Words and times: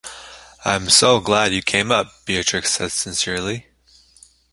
“I’m 0.65 0.89
so 0.89 1.19
glad 1.19 1.53
you 1.53 1.61
came 1.61 1.91
up,” 1.91 2.25
Beatrix 2.25 2.71
said 2.71 2.91
sincerely. 2.91 3.67